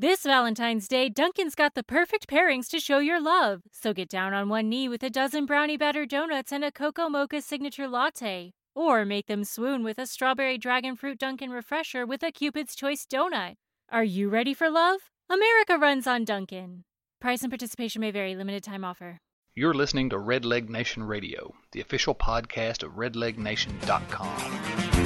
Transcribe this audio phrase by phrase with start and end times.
[0.00, 3.60] This Valentine's Day, Dunkin's got the perfect pairings to show your love.
[3.70, 7.10] So get down on one knee with a dozen brownie batter donuts and a cocoa
[7.10, 8.54] mocha signature latte.
[8.74, 13.04] Or make them swoon with a strawberry dragon fruit Dunkin' refresher with a Cupid's Choice
[13.04, 13.56] donut.
[13.90, 15.00] Are you ready for love?
[15.28, 16.84] America runs on Dunkin'.
[17.20, 19.18] Price and participation may vary, limited time offer.
[19.54, 24.99] You're listening to Redleg Nation Radio, the official podcast of redlegnation.com.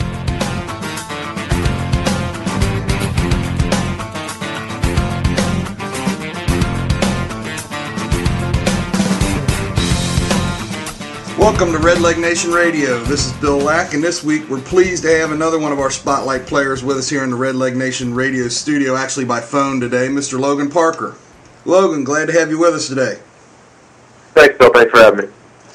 [11.45, 13.05] Welcome to Red Leg Nation Radio.
[13.05, 15.91] This is Bill Lack, and this week we're pleased to have another one of our
[15.91, 19.79] spotlight players with us here in the Red Leg Nation Radio studio, actually by phone
[19.79, 20.41] today, Mr.
[20.41, 21.17] Logan Parker.
[21.67, 23.19] Logan, glad to have you with us today.
[24.33, 24.73] Thanks, Bill.
[24.73, 25.33] Thanks for having me.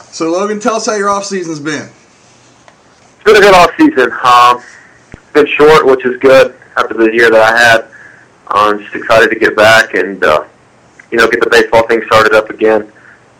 [0.10, 1.88] So, Logan, tell us how your off season's been.
[1.88, 4.12] It's been a good off season.
[4.24, 4.63] Um,
[5.13, 7.88] it's been short, which is good after the year that I had.
[8.48, 10.46] I'm just excited to get back and uh,
[11.12, 12.91] you know get the baseball thing started up again.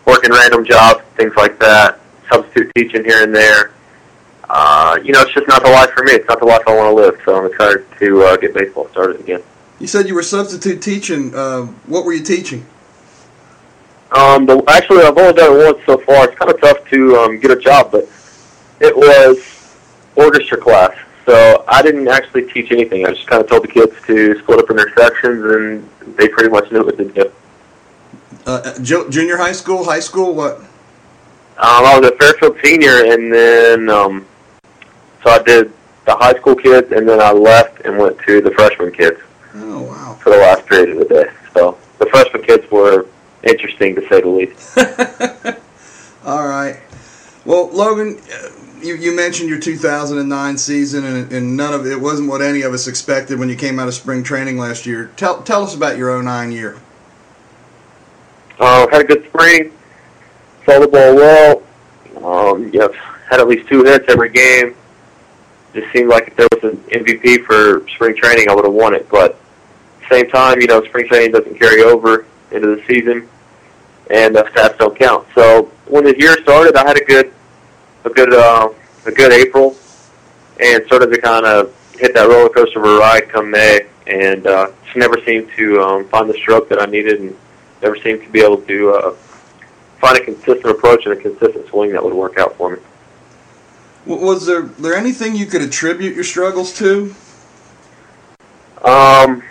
[0.06, 1.99] Working random jobs, things like that.
[2.30, 3.72] Substitute teaching here and there.
[4.48, 6.12] Uh, you know, it's just not the life for me.
[6.12, 7.20] It's not the life I want to live.
[7.24, 9.42] So I'm excited to uh, get baseball started again.
[9.78, 11.34] You said you were substitute teaching.
[11.34, 12.66] Uh, what were you teaching?
[14.12, 16.28] Um, the, actually, I've only done it once so far.
[16.28, 18.08] It's kind of tough to um, get a job, but
[18.80, 19.76] it was
[20.16, 20.96] orchestra class.
[21.26, 23.06] So I didn't actually teach anything.
[23.06, 26.26] I just kind of told the kids to split up in their sections, and they
[26.28, 27.32] pretty much knew what to do.
[28.46, 30.60] Uh, junior high school, high school, what?
[31.60, 34.26] Um, I was a Fairfield senior, and then um,
[35.22, 35.70] so I did
[36.06, 39.20] the high school kids, and then I left and went to the freshman kids
[39.54, 40.18] Oh, wow.
[40.22, 41.30] for the last period of the day.
[41.52, 43.06] So the freshman kids were
[43.42, 44.78] interesting to say the least.
[46.24, 46.80] All right.
[47.44, 48.48] Well, Logan, uh,
[48.80, 52.72] you, you mentioned your 2009 season, and, and none of it wasn't what any of
[52.72, 55.10] us expected when you came out of spring training last year.
[55.16, 56.78] Tell tell us about your 09 year.
[58.58, 59.72] Uh, had a good spring.
[60.66, 61.62] Saw the ball well.
[62.24, 62.92] Um, you know,
[63.30, 64.74] had at least two hits every game.
[65.72, 68.94] Just seemed like if there was an MVP for spring training, I would have won
[68.94, 69.08] it.
[69.08, 69.40] But
[70.10, 73.28] same time, you know, spring training doesn't carry over into the season,
[74.10, 75.26] and uh, stats don't count.
[75.34, 77.32] So when the year started, I had a good,
[78.04, 78.70] a good, uh,
[79.06, 79.76] a good April,
[80.58, 84.46] and started to kind of hit that roller coaster of a ride come May, and
[84.46, 87.36] uh, just never seemed to um, find the stroke that I needed, and
[87.80, 89.14] never seemed to be able to uh,
[90.00, 92.78] find a consistent approach and a consistent swing that would work out for me.
[94.06, 97.14] Was there there anything you could attribute your struggles to?
[98.82, 99.42] Um,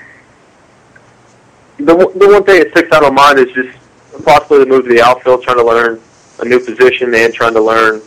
[1.78, 3.78] the one- the one thing that sticks out on mine is just
[4.26, 6.02] possibly the move to the outfield, trying to learn
[6.40, 8.02] a new position and trying to learn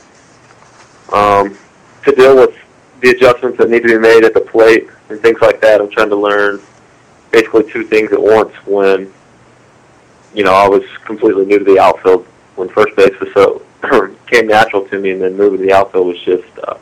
[1.13, 1.57] um,
[2.05, 2.55] to deal with
[3.01, 5.81] the adjustments that need to be made at the plate and things like that.
[5.81, 6.61] I'm trying to learn
[7.31, 9.13] basically two things at once when
[10.35, 12.27] you know I was completely new to the outfield
[12.57, 13.63] when first base was so
[14.27, 16.49] came natural to me, and then moving to the outfield was just.
[16.63, 16.77] Uh,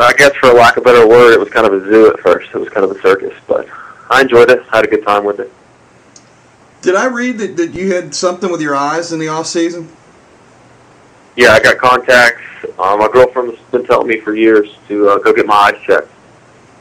[0.00, 2.20] I guess for lack of a better word, it was kind of a zoo at
[2.20, 2.50] first.
[2.54, 3.66] It was kind of a circus, but
[4.10, 4.62] I enjoyed it.
[4.66, 5.50] had a good time with it.
[6.82, 9.88] Did I read that, that you had something with your eyes in the off season?
[11.36, 12.42] Yeah, I got contacts.
[12.78, 16.10] Um, my girlfriend's been telling me for years to uh, go get my eyes checked,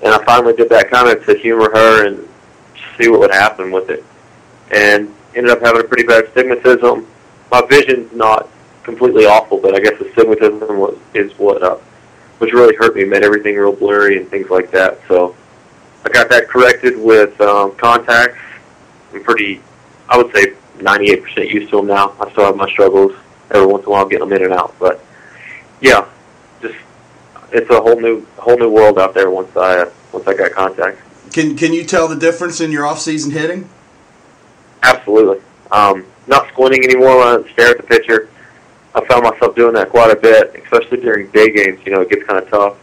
[0.03, 2.27] and I finally did that kind of to humor her and
[2.97, 4.03] see what would happen with it.
[4.71, 7.05] And ended up having a pretty bad stigmatism.
[7.51, 8.49] My vision's not
[8.83, 11.77] completely awful, but I guess the was, is what uh,
[12.39, 14.99] which really hurt me, made everything real blurry and things like that.
[15.07, 15.35] So
[16.05, 18.37] I got that corrected with um, contacts.
[19.13, 19.61] I'm pretty,
[20.09, 22.15] I would say, 98% used to them now.
[22.19, 23.13] I still have my struggles
[23.51, 25.03] every once in a while getting them in and out, but
[25.81, 26.07] yeah,
[26.61, 26.75] just
[27.51, 30.51] it's a whole new whole new world out there once I uh, once I got
[30.51, 31.01] contacts.
[31.31, 33.69] Can can you tell the difference in your off season hitting?
[34.83, 35.43] Absolutely.
[35.71, 38.29] Um, not squinting anymore when I stare at the pitcher.
[38.93, 41.79] I found myself doing that quite a bit, especially during day games.
[41.85, 42.77] You know, it gets kind of tough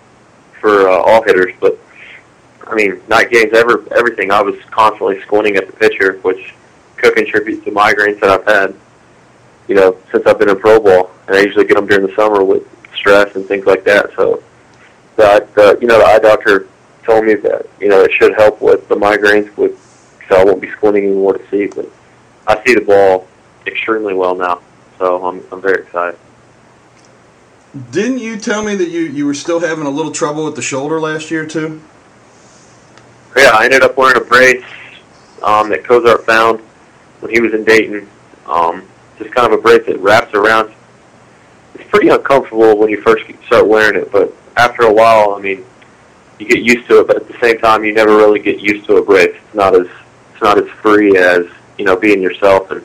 [0.61, 1.79] for uh, all hitters, but
[2.67, 4.31] I mean, night games, ever everything.
[4.31, 6.55] I was constantly squinting at the pitcher, which
[6.97, 8.75] could contribute to migraines that I've had.
[9.69, 12.15] You know, since I've been in pro ball, and I usually get them during the
[12.15, 14.11] summer with stress and things like that.
[14.15, 14.43] So,
[15.17, 16.69] that uh, you know, the eye doctor
[17.03, 19.79] told me that you know it should help with the migraines, with
[20.29, 21.67] so I won't be squinting anymore to see.
[21.67, 21.89] But
[22.47, 23.27] I see the ball
[23.67, 24.61] extremely well now,
[24.99, 26.19] so I'm I'm very excited.
[27.91, 30.63] Didn't you tell me that you, you were still having a little trouble with the
[30.63, 31.83] shoulder last year too?
[33.37, 34.65] Yeah, I ended up wearing a brace
[35.43, 36.61] um, that Kozart found
[37.19, 38.09] when he was in Dayton.
[38.47, 38.87] Um,
[39.19, 40.73] just kind of a brace that wraps around.
[41.75, 45.65] It's pretty uncomfortable when you first start wearing it, but after a while, I mean,
[46.39, 47.09] you get used to it.
[47.09, 49.35] But at the same time, you never really get used to a brace.
[49.35, 49.89] It's not as
[50.33, 51.47] it's not as free as
[51.79, 52.85] you know being yourself and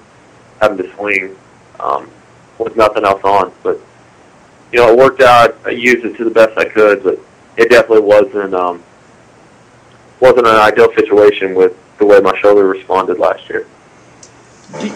[0.62, 1.36] having to swing
[1.80, 2.10] um,
[2.58, 3.52] with nothing else on.
[3.64, 3.80] But
[4.72, 5.58] you know, it worked out.
[5.66, 7.20] I used it to the best I could, but
[7.58, 8.84] it definitely wasn't um,
[10.20, 13.68] wasn't an ideal situation with the way my shoulder responded last year.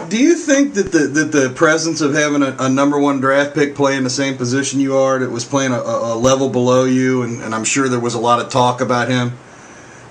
[0.09, 3.55] Do, you think that the that the presence of having a, a, number one draft
[3.55, 7.23] pick playing the same position you are, that was playing a, a level below you,
[7.23, 9.35] and, and, I'm sure there was a lot of talk about him,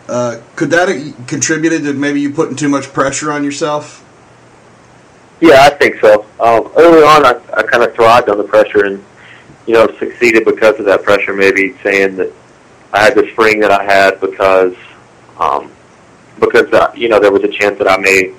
[0.08, 4.01] uh, could that have contributed to maybe you putting too much pressure on yourself?
[5.42, 6.24] Yeah, I think so.
[6.38, 9.04] Um, early on, I, I kind of thrived on the pressure and
[9.66, 11.32] you know succeeded because of that pressure.
[11.34, 12.32] Maybe saying that
[12.92, 14.76] I had the spring that I had because
[15.40, 15.72] um,
[16.38, 18.32] because uh, you know there was a chance that I may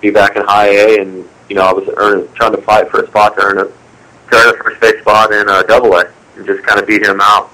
[0.00, 3.02] be back in high A, and you know I was earning, trying to fight for
[3.02, 6.08] a spot to earn a to earn a first base spot in uh, Double A,
[6.36, 7.50] and just kind of beat him out.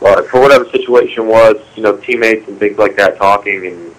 [0.00, 3.93] But for whatever situation was, you know, teammates and things like that talking and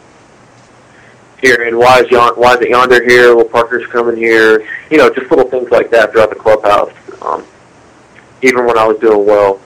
[1.45, 3.36] hearing why is Yon, why is it Yonder here?
[3.36, 4.68] Well, Parker's coming here.
[4.89, 6.92] You know, just little things like that throughout the clubhouse.
[7.21, 7.45] Um,
[8.42, 9.59] even when I was doing well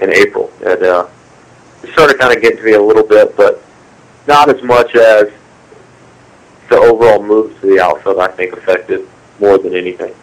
[0.00, 1.08] in April, uh,
[1.82, 3.62] it started kind of getting to me a little bit, but
[4.26, 5.30] not as much as
[6.70, 9.06] the overall moves to the outfield, I think, affected
[9.38, 10.14] more than anything.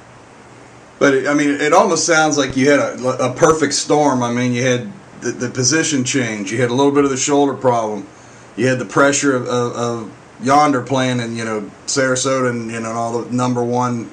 [1.00, 4.22] But I mean, it almost sounds like you had a, a perfect storm.
[4.22, 4.92] I mean, you had
[5.22, 8.07] the, the, position change, you had a little bit of the shoulder problem,
[8.56, 10.12] you had the pressure of, of, of
[10.42, 14.10] Yonder playing in you know Sarasota and you know all the number one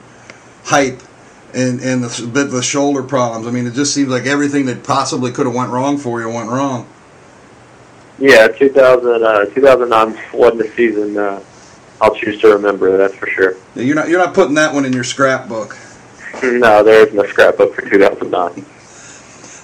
[0.65, 1.01] hype,
[1.55, 3.47] and and the bit of the shoulder problems.
[3.47, 6.29] I mean, it just seems like everything that possibly could have went wrong for you
[6.29, 6.87] went wrong.
[8.19, 11.41] Yeah, 2000, uh, 2009 wasn't a season uh,
[12.01, 12.97] I'll choose to remember.
[12.97, 13.57] That's for sure.
[13.75, 15.77] You're not you're not putting that one in your scrapbook.
[16.41, 18.65] No, there is no scrapbook for 2009.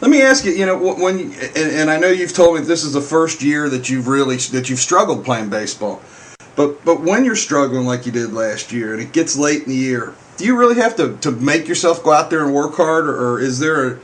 [0.01, 0.51] Let me ask you.
[0.51, 3.69] You know, when and, and I know you've told me this is the first year
[3.69, 6.03] that you've really that you've struggled playing baseball.
[6.57, 9.69] But but when you're struggling like you did last year, and it gets late in
[9.69, 12.75] the year, do you really have to, to make yourself go out there and work
[12.75, 13.99] hard, or, or is there a,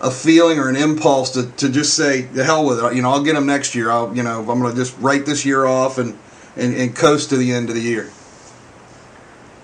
[0.00, 2.94] a, feeling or an impulse to, to just say the hell with it?
[2.94, 3.90] You know, I'll get them next year.
[3.90, 6.18] I'll you know I'm going to just write this year off and
[6.56, 8.10] and, and coast to the end of the year?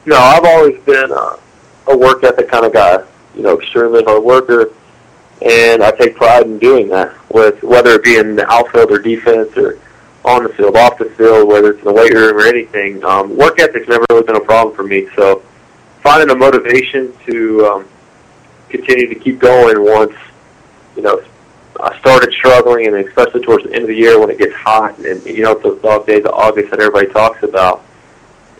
[0.05, 1.38] No, I've always been a,
[1.88, 3.03] a work ethic kind of guy.
[3.35, 4.73] You know, extremely hard worker,
[5.43, 7.15] and I take pride in doing that.
[7.31, 9.79] With whether it be in the outfield or defense or
[10.26, 13.37] on the field, off the field, whether it's in the weight room or anything, um,
[13.37, 15.08] work ethic's never really been a problem for me.
[15.14, 15.43] So
[16.02, 17.88] finding a motivation to um,
[18.69, 20.14] continue to keep going once
[20.96, 21.23] you know
[21.81, 24.99] I started struggling, and especially towards the end of the year when it gets hot,
[24.99, 27.84] and you know those dog days of August that everybody talks about,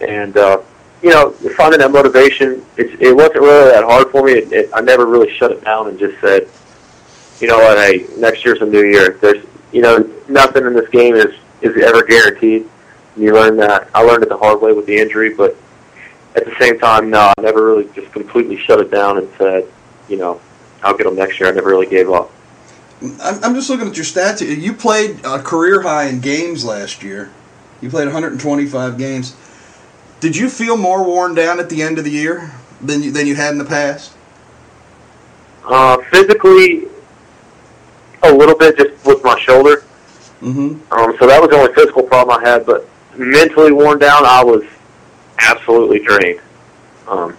[0.00, 0.60] and uh,
[1.02, 4.32] you know finding that motivation, it, it wasn't really that hard for me.
[4.32, 6.48] It, it, I never really shut it down and just said,
[7.40, 9.18] you know what, hey, next year's a new year.
[9.20, 9.98] There's you know
[10.28, 12.69] nothing in this game is is it ever guaranteed.
[13.17, 13.88] You learn that.
[13.94, 15.56] I learned it the hard way with the injury, but
[16.35, 19.67] at the same time, no, I never really just completely shut it down and said,
[20.08, 20.41] you know,
[20.82, 21.49] I'll get them next year.
[21.49, 22.31] I never really gave up.
[23.23, 24.41] I'm just looking at your stats.
[24.41, 27.31] You played a career high in games last year.
[27.81, 29.37] You played 125 games.
[30.20, 33.26] Did you feel more worn down at the end of the year than you, than
[33.26, 34.12] you had in the past?
[35.64, 36.85] Uh, physically,
[38.23, 39.85] a little bit, just with my shoulder.
[40.41, 40.93] Mm-hmm.
[40.93, 42.67] Um, so that was the only physical problem I had.
[42.67, 44.65] But mentally worn down, I was
[45.38, 46.40] absolutely drained.
[47.09, 47.37] Um,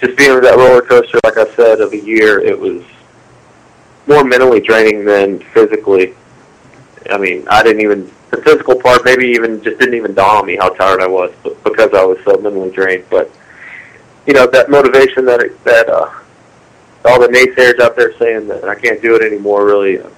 [0.00, 2.82] just being on that roller coaster, like I said, of a year, it was
[4.06, 6.14] more mentally draining than physically.
[7.10, 10.46] I mean, I didn't even the physical part maybe even just didn't even dawn on
[10.46, 13.04] me how tired I was, but because I was so mentally drained.
[13.10, 13.30] But
[14.26, 16.10] you know that motivation that that uh,
[17.04, 20.08] all the naysayers out there saying that I can't do it anymore really uh,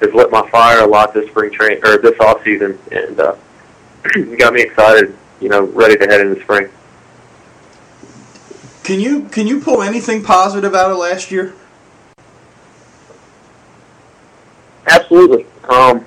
[0.00, 3.36] has lit my fire a lot this spring train or this off season, and uh,
[4.38, 5.16] got me excited.
[5.40, 6.68] You know, ready to head into spring.
[8.82, 11.54] Can you can you pull anything positive out of last year?
[14.88, 15.46] Absolutely.
[15.68, 16.04] Um,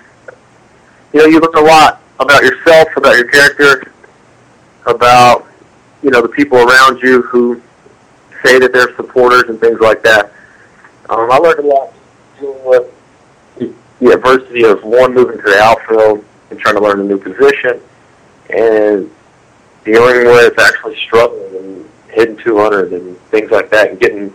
[1.13, 3.91] you know, you learn a lot about yourself, about your character,
[4.85, 5.47] about
[6.01, 7.61] you know the people around you who
[8.43, 10.33] say that they're supporters and things like that.
[11.09, 11.93] Um, I learned a lot
[12.39, 12.93] dealing with
[14.03, 17.79] the adversity of one moving to the outfield and trying to learn a new position,
[18.49, 19.09] and
[19.85, 24.33] dealing with actually struggling and hitting 200 and things like that, and getting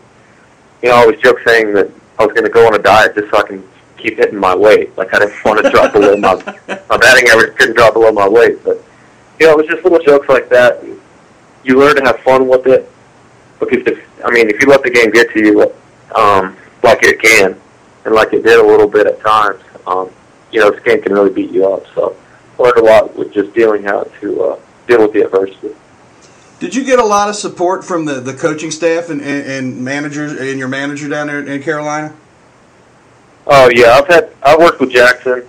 [0.83, 3.15] you know I always joke saying that I was going to go on a diet
[3.15, 4.97] just so I can keep hitting my weight.
[4.97, 6.35] Like I didn't want to drop below my
[6.89, 8.63] my batting average couldn't drop below my weight.
[8.65, 8.83] But
[9.39, 10.83] you know, it was just little jokes like that.
[11.65, 12.91] You learn to have fun with it
[13.61, 15.63] because if I mean, if you let the game get to you,
[16.15, 17.61] um, like it can,
[18.05, 20.11] and like it did a little bit at times, um,
[20.51, 21.85] you know, this game can really beat you up.
[21.95, 22.17] So
[22.59, 25.75] learned a lot with just dealing how to uh, deal with the adversity.
[26.61, 29.85] Did you get a lot of support from the, the coaching staff and, and, and
[29.85, 32.15] managers and your manager down there in Carolina?
[33.47, 35.45] Oh yeah, I've had I worked with Jackson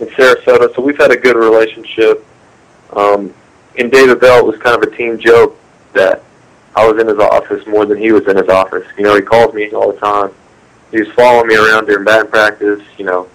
[0.00, 2.24] in Sarasota, so we've had a good relationship.
[2.92, 3.32] Um,
[3.76, 5.58] in David Bell, it was kind of a team joke
[5.94, 6.22] that
[6.76, 8.86] I was in his office more than he was in his office.
[8.96, 10.30] You know, he calls me all the time.
[10.90, 12.82] He was following me around during batting practice.
[12.98, 13.28] You know,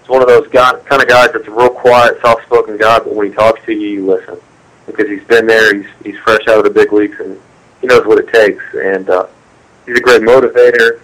[0.00, 3.14] he's one of those guy, kind of guys that's a real quiet, soft-spoken guy, but
[3.14, 4.38] when he talks to you, you listen
[4.86, 5.74] because he's been there.
[5.74, 7.38] He's he's fresh out of the big leagues and
[7.80, 8.62] he knows what it takes.
[8.74, 9.26] And uh,
[9.84, 11.00] he's a great motivator.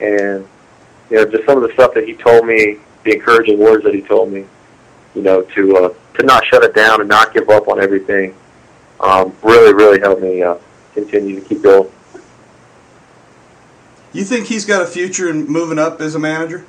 [0.00, 0.46] And
[1.10, 3.94] you know, just some of the stuff that he told me, the encouraging words that
[3.94, 4.46] he told me,
[5.14, 8.34] you know, to uh, to not shut it down and not give up on everything,
[9.00, 10.56] um, really, really helped me uh,
[10.94, 11.90] continue to keep going.
[14.12, 16.66] You think he's got a future in moving up as a manager?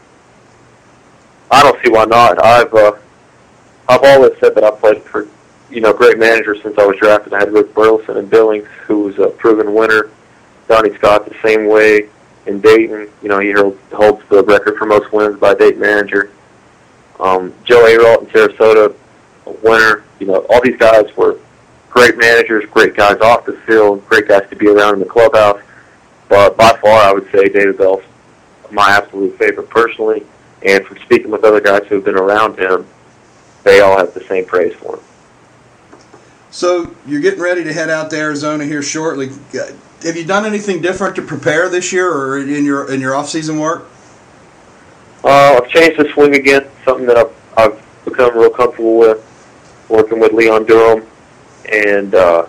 [1.51, 2.43] I don't see why not.
[2.43, 2.93] I've uh,
[3.87, 5.27] I've always said that I played for
[5.69, 7.33] you know great managers since I was drafted.
[7.33, 10.09] I had Rick Burleson and Billings, who was a proven winner.
[10.69, 12.07] Donnie Scott the same way
[12.45, 13.09] in Dayton.
[13.21, 16.31] You know he holds the record for most wins by Dayton manager.
[17.19, 18.95] Um, Joe Ayrault in Sarasota,
[19.45, 20.03] a winner.
[20.19, 21.37] You know all these guys were
[21.89, 25.61] great managers, great guys off the field, great guys to be around in the clubhouse.
[26.29, 28.03] But by far, I would say David Bell's
[28.71, 30.23] my absolute favorite personally.
[30.63, 32.85] And from speaking with other guys who have been around him,
[33.63, 35.03] they all have the same praise for him.
[36.51, 39.29] So you're getting ready to head out to Arizona here shortly.
[40.03, 43.27] Have you done anything different to prepare this year, or in your in your off
[43.29, 43.85] season work?
[45.23, 46.67] Uh, I've changed the swing again.
[46.85, 49.29] Something that I've, I've become real comfortable with.
[49.89, 51.05] Working with Leon Durham
[51.71, 52.45] and uh,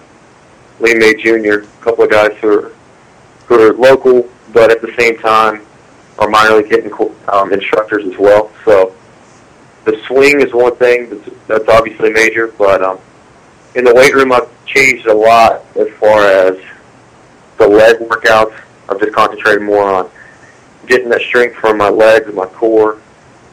[0.80, 2.72] Lee May Jr., a couple of guys who are
[3.50, 5.64] are local, but at the same time
[6.18, 6.92] are minor league hitting
[7.28, 8.50] um, instructors as well.
[8.64, 8.94] So
[9.84, 12.98] the swing is one thing that's, that's obviously major, but um,
[13.74, 16.58] in the weight room, I've changed a lot as far as
[17.58, 18.58] the leg workouts.
[18.88, 20.10] I've just concentrated more on
[20.86, 23.00] getting that strength from my legs and my core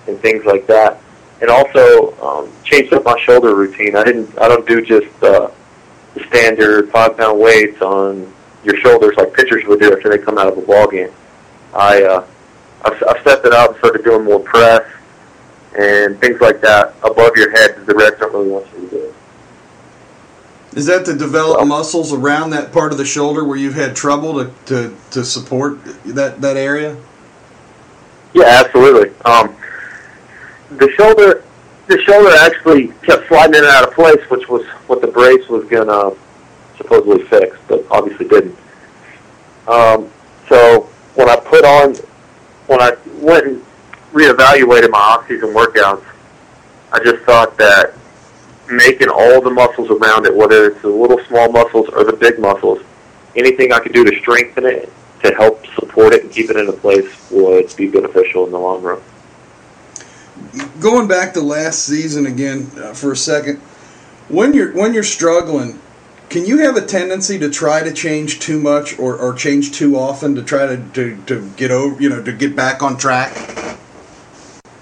[0.08, 1.02] and things like that.
[1.42, 3.96] And also um, changed up my shoulder routine.
[3.96, 4.38] I didn't.
[4.40, 5.50] I don't do just uh,
[6.14, 8.32] the standard five pound weights on
[8.64, 11.12] your shoulders like pitchers would do after they come out of a ball game.
[11.74, 12.28] I uh,
[12.84, 14.88] I've, I've stepped it out and started doing more press
[15.78, 18.90] and things like that above your head that the reps don't really want you to
[18.90, 19.14] do.
[20.74, 24.44] Is that to develop muscles around that part of the shoulder where you've had trouble
[24.44, 26.98] to, to, to support that, that area?
[28.34, 29.14] Yeah, absolutely.
[29.26, 29.56] Um,
[30.78, 31.44] the shoulder,
[31.88, 35.48] the shoulder actually kept sliding in and out of place, which was what the brace
[35.50, 36.16] was gonna
[36.92, 38.56] supposedly fixed, but obviously didn't.
[39.68, 40.10] Um,
[40.50, 41.96] so when I put on,
[42.68, 43.66] when I went and
[44.12, 46.04] reevaluated my off-season workouts,
[46.92, 47.94] I just thought that
[48.70, 52.40] making all the muscles around it, whether it's the little small muscles or the big
[52.40, 52.82] muscles,
[53.36, 54.92] anything I could do to strengthen it,
[55.24, 58.82] to help support it and keep it into place would be beneficial in the long
[58.82, 59.02] run.
[60.80, 63.58] Going back to last season again uh, for a second,
[64.28, 65.80] when you're when you're struggling,
[66.32, 69.98] can you have a tendency to try to change too much or, or change too
[69.98, 73.36] often to try to, to, to get over you know to get back on track?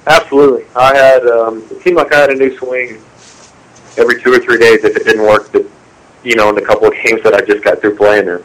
[0.06, 0.66] Absolutely.
[0.76, 3.02] I had um, it seemed like I had a new swing
[3.98, 5.52] every two or three days if it didn't work.
[5.52, 5.66] But,
[6.24, 8.44] you know, in the couple of games that I just got through playing in,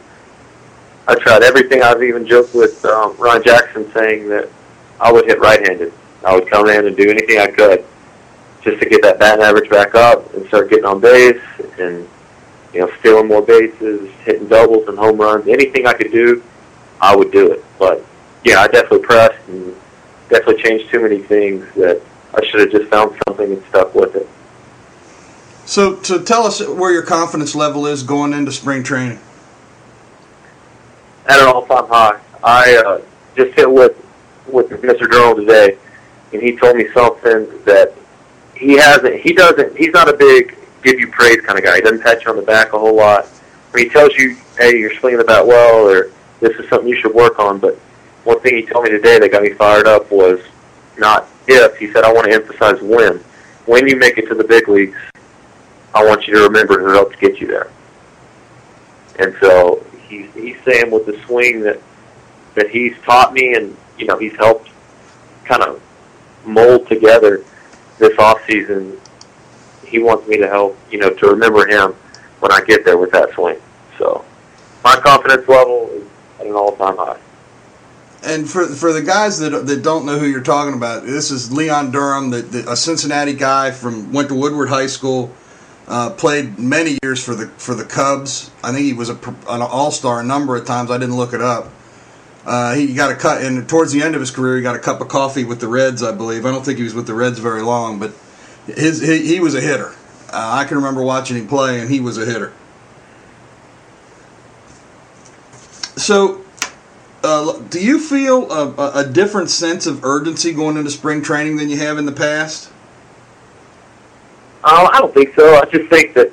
[1.07, 1.83] I tried everything.
[1.83, 4.49] I've even joked with um, Ron Jackson saying that
[4.99, 5.93] I would hit right-handed.
[6.25, 7.85] I would come in and do anything I could
[8.63, 11.41] just to get that batting average back up and start getting on base
[11.77, 12.07] and
[12.75, 15.47] you know stealing more bases, hitting doubles and home runs.
[15.47, 16.43] Anything I could do,
[17.01, 17.63] I would do it.
[17.79, 18.05] But
[18.43, 19.73] yeah, I definitely pressed and
[20.29, 22.01] definitely changed too many things that
[22.33, 24.27] I should have just found something and stuck with it.
[25.65, 29.19] So, to tell us where your confidence level is going into spring training.
[31.27, 32.19] At an all-time high.
[32.43, 33.01] I uh,
[33.35, 33.95] just hit with
[34.47, 35.09] with Mr.
[35.09, 35.77] Durham today,
[36.33, 37.93] and he told me something that
[38.53, 39.21] he hasn't.
[39.21, 39.75] He doesn't.
[39.75, 40.55] He's not a big
[40.85, 41.75] give you praise kind of guy.
[41.75, 43.25] He doesn't pat you on the back a whole lot.
[43.71, 46.99] When he tells you, "Hey, you're swinging the bat well," or "This is something you
[47.01, 47.75] should work on," but
[48.23, 50.39] one thing he told me today that got me fired up was
[50.97, 51.75] not if.
[51.75, 53.19] He said, "I want to emphasize when.
[53.65, 54.97] When you make it to the big leagues,
[55.93, 57.69] I want you to remember who helped get you there.
[59.17, 61.79] And so he's he's saying with the swing that
[62.53, 64.69] that he's taught me and you know he's helped
[65.45, 65.81] kind of
[66.45, 67.43] mold together
[67.97, 68.99] this off season.
[69.95, 71.87] He wants me to help you know to remember him
[72.41, 73.59] when I get there with that swing.
[73.97, 74.07] So
[74.83, 76.05] my confidence level is
[76.39, 77.19] at an all time high.
[78.31, 81.41] And for for the guys that that don't know who you're talking about, this is
[81.59, 85.21] Leon Durham, the, the, a Cincinnati guy from went to Woodward High School
[85.87, 88.49] Uh, played many years for the for the Cubs.
[88.63, 89.17] I think he was a,
[89.55, 90.89] an All Star a number of times.
[90.89, 91.65] I didn't look it up.
[92.43, 94.83] Uh, he got a cut, and towards the end of his career, he got a
[94.89, 96.41] cup of coffee with the Reds, I believe.
[96.47, 98.11] I don't think he was with the Reds very long, but
[98.67, 99.93] his he, he was a hitter.
[100.31, 102.53] Uh, I can remember watching him play, and he was a hitter.
[105.95, 106.41] So,
[107.23, 111.69] uh, do you feel a, a, different sense of urgency going into spring training than
[111.69, 112.69] you have in the past?
[114.63, 115.55] Uh, I don't think so.
[115.55, 116.31] I just think that,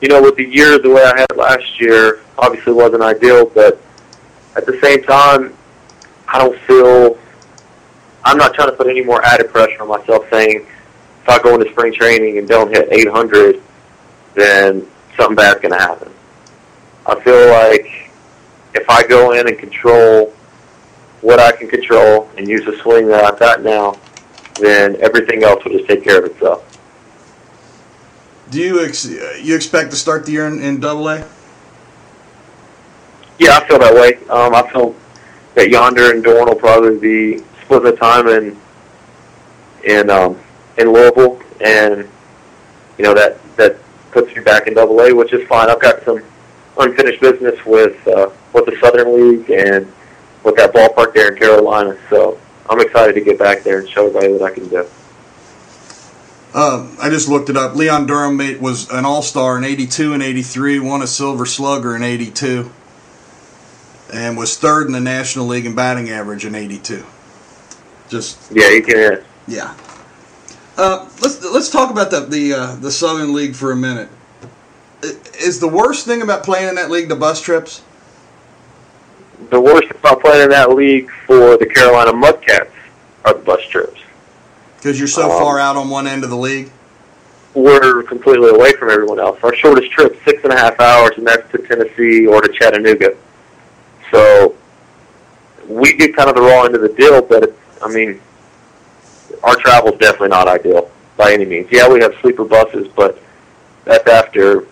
[0.00, 3.80] you know, with the year the way I had last year, obviously wasn't ideal, but
[4.56, 5.54] at the same time,
[6.28, 7.18] I don't feel.
[8.24, 10.66] I'm not trying to put any more added pressure on myself saying
[11.24, 13.62] if I go into spring training and don't hit 800,
[14.34, 16.12] then something bad's going to happen.
[17.06, 18.10] I feel like
[18.74, 20.34] if I go in and control
[21.22, 23.98] what I can control and use the swing that I've got now,
[24.60, 26.70] then everything else will just take care of itself.
[28.50, 31.26] Do you ex- you expect to start the year in, in Double A?
[33.38, 34.16] Yeah, I feel that way.
[34.28, 34.94] Um, I feel
[35.54, 38.60] that Yonder and Dorn will probably be splitting the time in
[39.84, 40.38] in um,
[40.78, 42.08] in Louisville, and
[42.98, 43.76] you know that that
[44.10, 45.68] puts me back in Double A, which is fine.
[45.68, 46.22] I've got some
[46.78, 49.90] unfinished business with uh, with the Southern League and
[50.42, 51.98] with that ballpark there in Carolina.
[52.10, 52.38] So
[52.68, 54.86] I'm excited to get back there and show everybody what I can do.
[56.54, 57.74] Uh, I just looked it up.
[57.74, 62.02] Leon Durham was an All Star in '82 and '83, won a Silver Slugger in
[62.04, 62.70] '82,
[64.12, 67.04] and was third in the National League in batting average in '82.
[68.08, 69.24] Just yeah, you can.
[69.48, 69.74] Yeah.
[70.76, 74.08] Uh, let's let's talk about the the uh, the Southern League for a minute.
[75.38, 77.82] Is the worst thing about playing in that league the bus trips?
[79.50, 82.70] The worst about playing in that league for the Carolina Mudcats
[83.24, 84.00] are the bus trips.
[84.76, 86.70] Because you're so um, far out on one end of the league.
[87.54, 89.38] We're completely away from everyone else.
[89.42, 93.16] Our shortest trip six and a half hours, and that's to Tennessee or to Chattanooga.
[94.10, 94.56] So
[95.68, 98.20] we get kind of the raw end of the deal, but it's, I mean,
[99.44, 101.68] our travel is definitely not ideal by any means.
[101.70, 103.18] Yeah, we have sleeper buses, but
[103.84, 104.66] that's after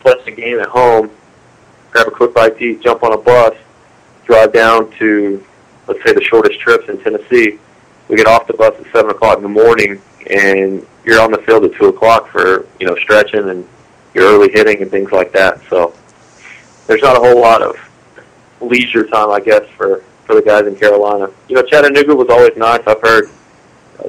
[0.00, 1.10] playing the game at home,
[1.90, 3.56] grab a quick bite to eat, jump on a bus,
[4.24, 5.44] drive down to,
[5.86, 7.58] let's say, the shortest trips in Tennessee.
[8.08, 11.38] We get off the bus at 7 o'clock in the morning, and you're on the
[11.38, 13.66] field at 2 o'clock for, you know, stretching and
[14.14, 15.60] your early hitting and things like that.
[15.70, 15.94] So
[16.86, 17.76] there's not a whole lot of
[18.60, 21.30] leisure time, I guess, for, for the guys in Carolina.
[21.48, 22.80] You know, Chattanooga was always nice.
[22.86, 23.30] I've heard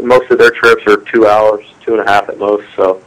[0.02, 2.66] most of their trips are two hours, two and a half at most.
[2.76, 3.02] So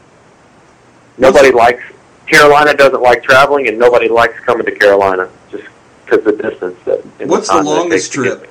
[1.19, 1.83] nobody likes
[2.27, 5.65] Carolina doesn't like traveling, and nobody likes coming to Carolina just
[6.05, 6.79] because the distance.
[6.85, 8.47] That what's the, the longest trip?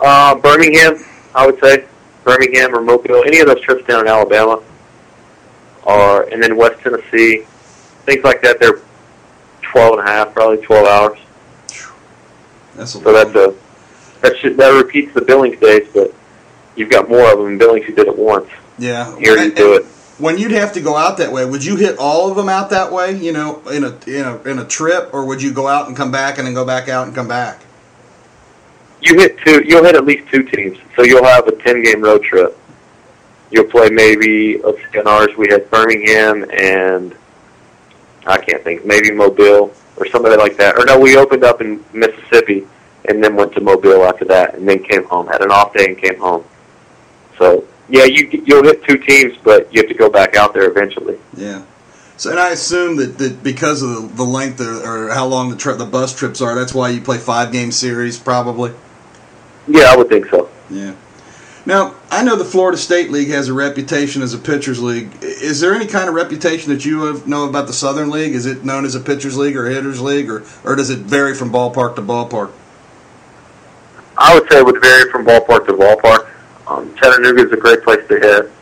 [0.00, 1.02] Uh, Birmingham,
[1.34, 1.86] I would say
[2.24, 3.22] Birmingham or Mobile.
[3.24, 4.62] Any of those trips down in Alabama,
[5.84, 7.44] or and then West Tennessee,
[8.04, 8.60] things like that.
[8.60, 8.80] They're
[9.62, 11.18] twelve and a half, probably twelve hours.
[12.74, 13.54] That's a so that's a
[14.22, 16.14] that should, that repeats the Billings days, but
[16.76, 18.48] you've got more of them in Billings who did it once.
[18.78, 19.84] Yeah, here you do it.
[20.18, 22.70] When you'd have to go out that way, would you hit all of them out
[22.70, 23.16] that way?
[23.16, 25.96] You know, in a in a in a trip, or would you go out and
[25.96, 27.60] come back and then go back out and come back?
[29.00, 29.62] You hit two.
[29.66, 30.78] You'll hit at least two teams.
[30.96, 32.56] So you'll have a ten game road trip.
[33.50, 37.14] You'll play maybe let's see, on ours we had Birmingham and
[38.26, 40.78] I can't think maybe Mobile or somebody like that.
[40.78, 42.66] Or no, we opened up in Mississippi
[43.06, 45.26] and then went to Mobile after that, and then came home.
[45.26, 46.44] Had an off day and came home.
[47.38, 50.68] So yeah, you you'll hit two teams, but you have to go back out there
[50.70, 51.18] eventually.
[51.36, 51.64] Yeah.
[52.16, 55.56] So, and I assume that, that because of the, length of, or how long the
[55.56, 58.72] trip, the bus trips are, that's why you play five game series, probably.
[59.66, 60.48] Yeah, I would think so.
[60.70, 60.94] Yeah.
[61.66, 65.10] Now, I know the Florida State League has a reputation as a pitchers league.
[65.20, 68.34] Is there any kind of reputation that you know about the Southern League?
[68.34, 71.34] Is it known as a pitchers league or hitters league, or, or does it vary
[71.34, 72.52] from ballpark to ballpark?
[74.22, 76.30] I would say it would vary from ballpark to ballpark.
[76.68, 78.52] Um, Chattanooga is a great place to hit.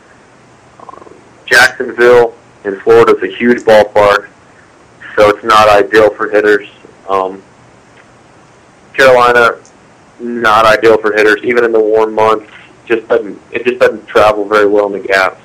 [0.79, 1.13] Um,
[1.45, 2.33] Jacksonville
[2.65, 4.29] in Florida is a huge ballpark,
[5.15, 6.67] so it's not ideal for hitters.
[7.07, 7.43] Um,
[8.93, 9.61] Carolina,
[10.19, 12.51] not ideal for hitters, even in the warm months.
[12.85, 15.39] Just doesn't it just doesn't travel very well in the gaps.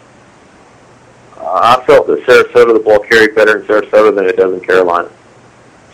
[1.37, 4.61] Uh, I felt that Sarasota the ball carried better in Sarasota than it does in
[4.61, 5.11] Carolina.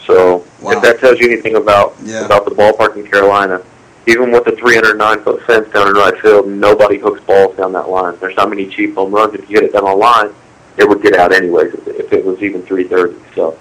[0.06, 0.70] So wow.
[0.70, 2.24] if that tells you anything about yeah.
[2.24, 3.64] about the ballpark in Carolina,
[4.06, 7.88] even with the 309 foot fence down in right field, nobody hooks balls down that
[7.88, 8.16] line.
[8.20, 9.34] There's not many cheap home runs.
[9.34, 10.34] If you hit it down the line,
[10.76, 13.34] it would get out anyways if it was even 330.
[13.34, 13.58] So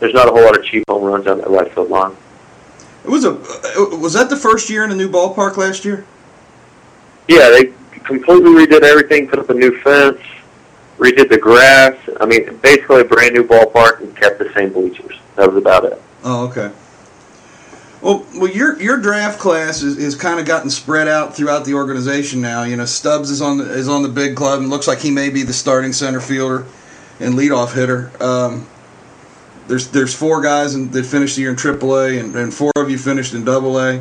[0.00, 2.16] there's not a whole lot of cheap home runs down that right field line.
[3.04, 3.32] It was a
[3.96, 6.04] was that the first year in a new ballpark last year?
[7.28, 7.72] Yeah, they
[8.04, 10.20] completely redid everything, put up a new fence.
[10.98, 11.96] redid the grass.
[12.20, 15.18] I mean, basically a brand new ballpark and kept the same bleachers.
[15.36, 16.00] That was about it.
[16.24, 16.72] Oh, okay.
[18.02, 21.74] Well, well, your your draft class is, is kind of gotten spread out throughout the
[21.74, 22.62] organization now.
[22.62, 25.10] You know, Stubbs is on the, is on the big club and looks like he
[25.10, 26.66] may be the starting center fielder
[27.20, 28.12] and leadoff hitter.
[28.20, 28.66] Um,
[29.66, 32.90] there's there's four guys in, that finished the year in AAA, and, and four of
[32.90, 34.00] you finished in AA.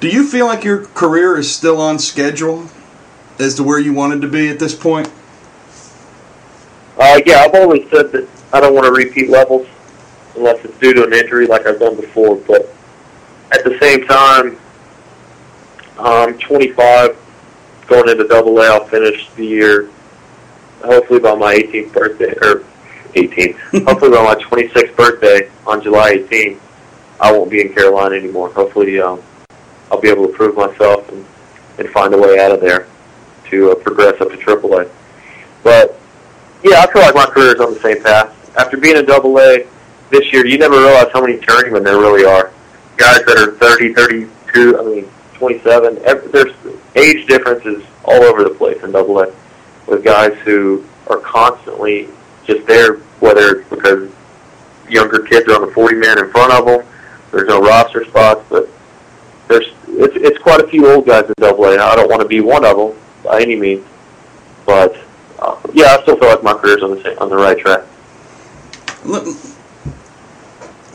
[0.00, 2.68] Do you feel like your career is still on schedule
[3.38, 5.10] as to where you wanted to be at this point?
[6.98, 9.68] Uh, yeah, I've always said that I don't want to repeat levels
[10.36, 12.36] unless it's due to an injury like I've done before.
[12.36, 12.72] But
[13.52, 14.58] at the same time,
[15.98, 17.16] I'm 25,
[17.86, 18.66] going into Double A.
[18.66, 19.90] I'll finish the year
[20.84, 22.64] hopefully by my 18th birthday or
[23.14, 23.56] 18th.
[23.86, 26.58] hopefully by my 26th birthday on July 18th,
[27.20, 28.50] I won't be in Carolina anymore.
[28.52, 29.22] Hopefully, um,
[29.90, 31.24] I'll be able to prove myself and,
[31.78, 32.88] and find a way out of there
[33.50, 34.90] to uh, progress up to AAA.
[35.62, 35.98] But
[36.64, 38.38] yeah, I feel like my career is on the same path.
[38.56, 39.66] After being in Double A
[40.12, 42.52] this year, you never realize how many journeymen there really are.
[42.98, 45.94] Guys that are 30, 32, I mean, 27.
[46.30, 46.54] There's
[46.94, 49.32] age differences all over the place in Double A
[49.88, 52.08] with guys who are constantly
[52.44, 54.10] just there, whether it's because
[54.88, 56.86] younger kids are on the 40 man in front of them.
[57.32, 58.68] There's no roster spots, but
[59.48, 61.78] there's it's it's quite a few old guys in Double A.
[61.78, 62.92] I don't want to be one of them
[63.24, 63.86] by any means,
[64.66, 64.94] but
[65.38, 67.84] uh, yeah, I still feel like my career's on the on the right track.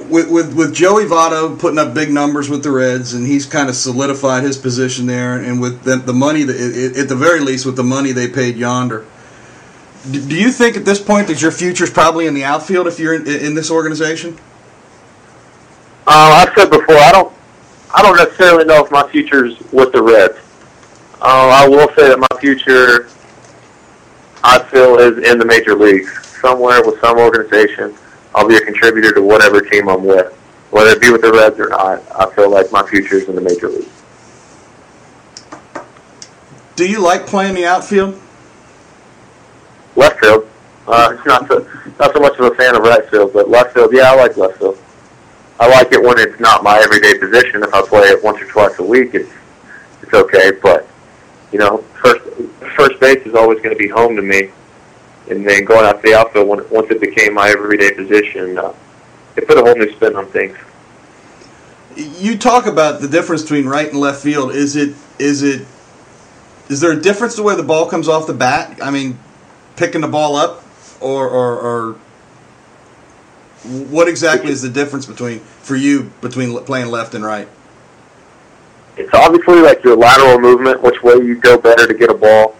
[0.09, 3.67] With, with with Joey Votto putting up big numbers with the Reds, and he's kind
[3.67, 7.65] of solidified his position there, and with the, the money that, at the very least,
[7.65, 9.05] with the money they paid Yonder,
[10.09, 12.99] do you think at this point that your future is probably in the outfield if
[12.99, 14.37] you're in, in this organization?
[16.07, 17.33] Uh, I've said before, I don't,
[17.93, 20.37] I don't necessarily know if my future is with the Reds.
[21.19, 23.09] Uh, I will say that my future
[24.43, 27.97] I feel is in the major leagues, somewhere with some organization.
[28.37, 30.31] I'll be a contributor to whatever team I'm with,
[30.69, 32.03] whether it be with the Reds or not.
[32.15, 33.89] I feel like my future is in the major leagues.
[36.75, 38.21] Do you like playing the outfield?
[39.95, 40.47] Left field.
[40.85, 41.67] Uh, not so
[41.99, 43.91] not so much of a fan of right field, but left field.
[43.91, 44.77] Yeah, I like left field.
[45.59, 47.63] I like it when it's not my everyday position.
[47.63, 49.31] If I play it once or twice a week, it's
[50.03, 50.51] it's okay.
[50.61, 50.87] But
[51.51, 52.23] you know, first
[52.75, 54.51] first base is always going to be home to me.
[55.29, 58.73] And then going out to the outfield, when, once it became my everyday position, uh,
[59.35, 60.57] it put a whole new spin on things.
[61.95, 64.51] You talk about the difference between right and left field.
[64.51, 65.65] Is it is it
[66.69, 68.79] is there a difference the way the ball comes off the bat?
[68.81, 69.17] I mean,
[69.75, 70.63] picking the ball up,
[70.99, 71.95] or or, or
[73.63, 77.47] what exactly is the difference between for you between playing left and right?
[78.97, 82.55] It's obviously like your lateral movement, which way you go better to get a ball,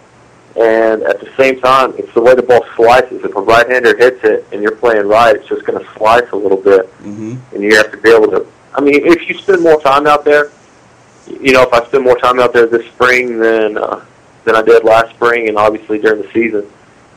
[0.56, 3.24] and at the same time, it's the way the ball slices.
[3.24, 6.36] If a right-hander hits it and you're playing right, it's just going to slice a
[6.36, 7.36] little bit, mm-hmm.
[7.54, 8.46] and you have to be able to.
[8.74, 10.50] I mean, if you spend more time out there,
[11.28, 14.04] you know, if I spend more time out there this spring than uh,
[14.44, 16.66] than I did last spring, and obviously during the season,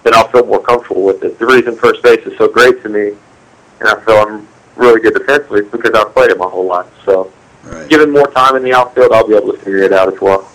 [0.04, 1.40] then I'll feel more comfortable with it.
[1.40, 3.10] The reason first base is so great to me,
[3.80, 6.88] and I feel I'm really good defensively, is because I've played it my whole life.
[7.06, 7.32] So
[7.64, 7.88] Right.
[7.88, 10.51] given more time in the outfield, I'll be able to figure it out as well.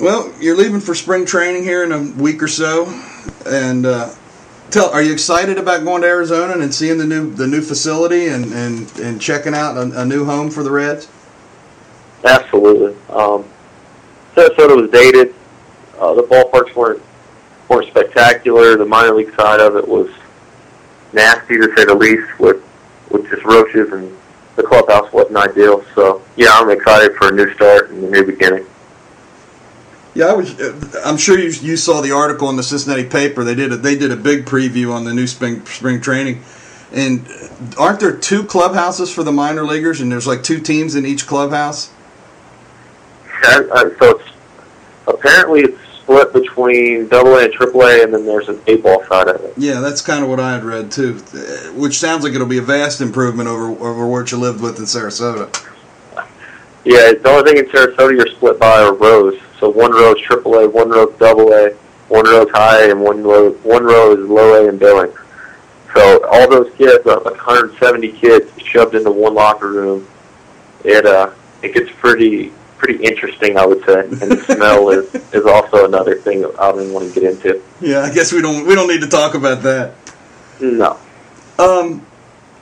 [0.00, 2.86] Well, you're leaving for spring training here in a week or so,
[3.44, 4.14] and uh,
[4.70, 8.28] tell, are you excited about going to Arizona and seeing the new the new facility
[8.28, 11.06] and and, and checking out a, a new home for the Reds?
[12.24, 12.96] Absolutely.
[13.10, 13.44] Um,
[14.34, 15.34] Sarasota was dated.
[15.98, 17.02] Uh, the ballparks weren't
[17.68, 18.78] weren't spectacular.
[18.78, 20.10] The minor league side of it was
[21.12, 22.64] nasty to say the least, with
[23.10, 24.16] with just roaches and
[24.56, 25.84] the clubhouse wasn't ideal.
[25.94, 28.64] So yeah, I'm excited for a new start and a new beginning.
[30.14, 30.60] Yeah, I was.
[31.04, 33.44] I'm sure you you saw the article in the Cincinnati paper.
[33.44, 36.42] They did a, they did a big preview on the new spring spring training,
[36.92, 37.26] and
[37.78, 40.00] aren't there two clubhouses for the minor leaguers?
[40.00, 41.92] And there's like two teams in each clubhouse.
[43.46, 44.30] Uh, uh, so it's
[45.06, 49.04] apparently it's split between Double A and Triple A, and then there's an A ball
[49.06, 49.54] side of it.
[49.56, 51.14] Yeah, that's kind of what I had read too,
[51.74, 54.86] which sounds like it'll be a vast improvement over over what you lived with in
[54.86, 55.66] Sarasota.
[56.84, 59.38] Yeah, the only thing in Sarasota you're split by are rows.
[59.60, 61.76] So one row is AAA, one row is AA,
[62.08, 65.16] one row is High, and one row one row is Low A and Billings.
[65.94, 70.08] So all those kids, uh, like 170 kids, shoved into one locker room.
[70.82, 74.00] It uh, it gets pretty pretty interesting, I would say.
[74.00, 77.30] And the smell is is also another thing that I don't even want to get
[77.30, 77.62] into.
[77.80, 79.94] Yeah, I guess we don't we don't need to talk about that.
[80.60, 80.98] No.
[81.58, 82.06] Um,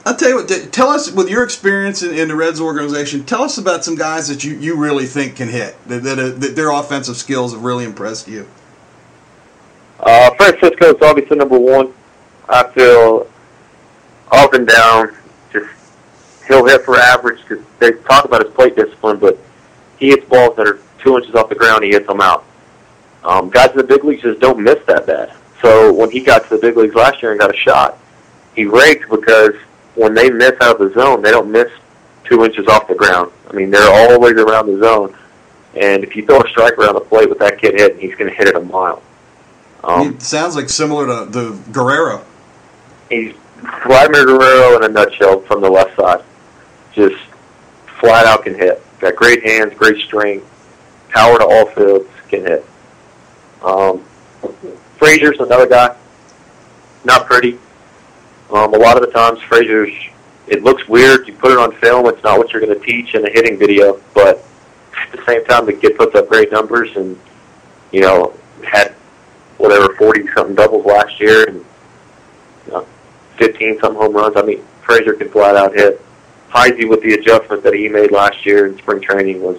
[0.09, 0.73] I'll tell you what.
[0.73, 3.25] Tell us with your experience in, in the Reds organization.
[3.25, 5.77] Tell us about some guys that you, you really think can hit.
[5.87, 8.49] That, that, uh, that their offensive skills have really impressed you.
[10.01, 11.92] Uh, Francisco is obviously number one.
[12.49, 13.31] I feel
[14.33, 15.14] up and down.
[15.53, 15.68] Just
[16.47, 19.38] he'll hit for average because they talk about his plate discipline, but
[19.99, 21.85] he hits balls that are two inches off the ground.
[21.85, 22.47] He hits them out.
[23.25, 25.35] Um, guys in the big leagues just don't miss that bad.
[25.61, 27.99] So when he got to the big leagues last year and got a shot,
[28.55, 29.53] he raked because
[29.98, 31.70] when they miss out of the zone, they don't miss
[32.24, 33.32] two inches off the ground.
[33.50, 35.16] I mean, they're always around the zone.
[35.74, 38.30] And if you throw a strike around the plate with that kid hitting, he's going
[38.30, 39.02] to hit it a mile.
[39.82, 42.24] Um, it sounds like similar to the Guerrero.
[43.11, 43.34] He's
[43.84, 46.22] Vladimir Guerrero in a nutshell from the left side.
[46.92, 47.16] Just
[48.00, 48.82] flat out can hit.
[49.00, 50.46] Got great hands, great strength,
[51.08, 52.64] power to all fields, can hit.
[53.62, 54.04] Um,
[54.96, 55.96] Frazier's another guy.
[57.04, 57.58] Not pretty.
[58.50, 59.92] Um, a lot of the times, Frazier's
[60.46, 61.28] it looks weird.
[61.28, 62.06] You put it on film.
[62.06, 64.00] It's not what you're going to teach in a hitting video.
[64.14, 64.42] But
[64.96, 67.18] at the same time, the kid puts up great numbers, and
[67.92, 68.34] you know
[68.64, 68.94] had
[69.58, 71.64] whatever forty something doubles last year, and
[72.66, 72.87] you know,
[73.37, 74.37] fifteen some home runs.
[74.37, 76.02] I mean, Frazier can flat out hit.
[76.50, 79.58] Heisey with the adjustment that he made last year in spring training was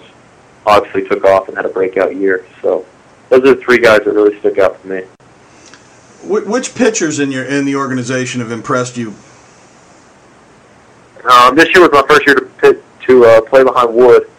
[0.66, 2.44] obviously took off and had a breakout year.
[2.62, 2.84] So
[3.28, 5.02] those are the three guys that really stick out for me.
[6.22, 9.14] Which pitchers in your in the organization have impressed you?
[11.24, 14.30] Um, this year was my first year to pit, to uh, play behind Wood,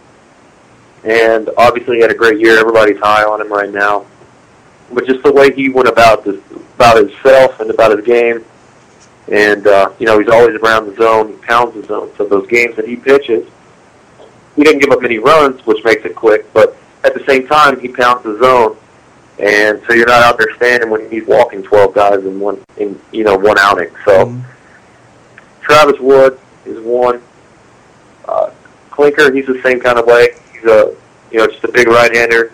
[1.04, 2.60] and obviously he had a great year.
[2.60, 4.06] Everybody's high on him right now,
[4.91, 6.39] but just the way he went about this,
[6.76, 8.46] about himself and about his game,
[9.28, 11.38] and uh, you know he's always around the zone.
[11.39, 12.12] Pounds the zone.
[12.17, 13.48] So those games that he pitches,
[14.56, 16.52] he didn't give up many runs, which makes it quick.
[16.54, 18.78] But at the same time, he pounds the zone,
[19.39, 23.00] and so you're not out there standing when he's walking 12 guys in one in
[23.12, 23.89] you know one outing.
[24.06, 24.41] So mm-hmm.
[25.62, 27.22] Travis Wood is one.
[28.28, 28.52] Uh,
[28.91, 30.36] Clinker, he's the same kind of way.
[30.54, 30.96] He's a
[31.32, 32.52] you know just a big right-hander.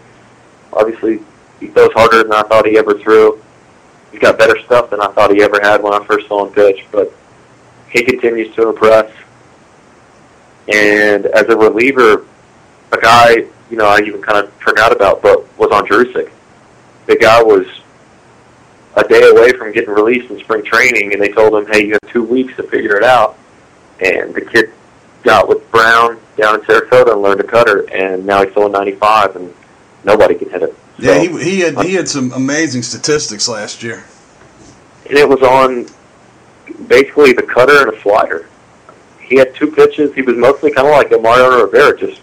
[0.71, 1.19] Obviously,
[1.59, 3.41] he throws harder than I thought he ever threw.
[4.11, 6.53] He's got better stuff than I thought he ever had when I first saw him
[6.53, 7.11] pitch, but
[7.89, 9.11] he continues to impress.
[10.73, 12.25] And as a reliever,
[12.91, 16.31] a guy you know I even kind of forgot about, but was Ondrusek
[17.07, 17.65] the guy was
[18.95, 21.93] a day away from getting released in spring training, and they told him, "Hey, you
[21.93, 23.37] have two weeks to figure it out."
[23.99, 24.71] And the kid
[25.23, 29.35] got with Brown down in Sarasota and learned to cutter, and now he's throwing 95,
[29.35, 29.53] and
[30.03, 30.75] nobody can hit it.
[30.99, 34.03] So, yeah, he, he had he had uh, some amazing statistics last year.
[35.07, 35.87] And it was on
[36.87, 38.49] basically the cutter and a slider.
[39.21, 40.13] He had two pitches.
[40.13, 42.21] He was mostly kind of like a Mariano Rivera, just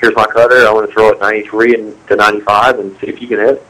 [0.00, 0.66] here's my cutter.
[0.66, 3.54] I want to throw it 93 and to 95 and see if you can hit.
[3.54, 3.66] It,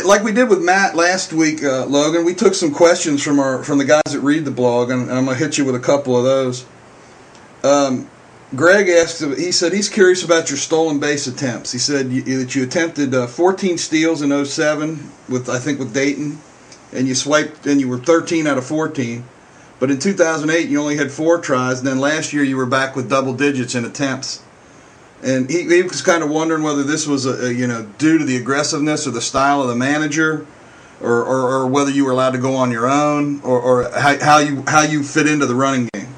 [0.00, 3.62] like we did with Matt last week, uh, Logan, we took some questions from our
[3.62, 5.80] from the guys that read the blog, and, and I'm gonna hit you with a
[5.80, 6.64] couple of those.
[7.62, 8.08] Um,
[8.54, 11.72] Greg asked, he said he's curious about your stolen base attempts.
[11.72, 15.92] He said you, that you attempted uh, 14 steals in 07 with I think with
[15.92, 16.38] Dayton,
[16.92, 19.24] and you swiped and you were 13 out of 14.
[19.78, 22.96] But in 2008 you only had four tries, and then last year you were back
[22.96, 24.42] with double digits in attempts
[25.22, 28.18] and he, he was kind of wondering whether this was a, a, you know due
[28.18, 30.46] to the aggressiveness or the style of the manager,
[31.00, 34.18] or, or, or whether you were allowed to go on your own, or, or how,
[34.20, 36.08] how you how you fit into the running game.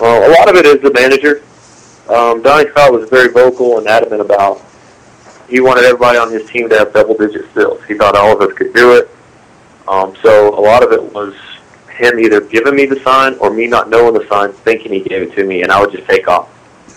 [0.00, 1.42] Well, a lot of it is the manager.
[2.08, 4.64] Um, Donnie Scott was very vocal and adamant about
[5.48, 7.82] he wanted everybody on his team to have double-digit steals.
[7.84, 9.10] He thought all of us could do it.
[9.88, 11.34] Um, so a lot of it was
[11.90, 15.22] him either giving me the sign or me not knowing the sign, thinking he gave
[15.22, 16.48] it to me, and I would just take off